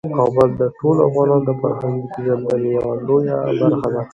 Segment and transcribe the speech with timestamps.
[0.17, 4.01] کابل د ټولو افغانانو د فرهنګي پیژندنې یوه لویه برخه ده.